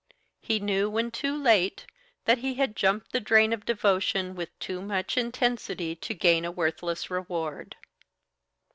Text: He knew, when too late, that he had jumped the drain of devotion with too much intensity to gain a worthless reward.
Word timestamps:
He 0.39 0.59
knew, 0.59 0.89
when 0.89 1.11
too 1.11 1.37
late, 1.39 1.85
that 2.25 2.39
he 2.39 2.55
had 2.55 2.75
jumped 2.75 3.11
the 3.11 3.19
drain 3.19 3.53
of 3.53 3.65
devotion 3.67 4.33
with 4.33 4.49
too 4.57 4.81
much 4.81 5.15
intensity 5.15 5.95
to 5.95 6.15
gain 6.15 6.43
a 6.43 6.49
worthless 6.49 7.11
reward. 7.11 7.75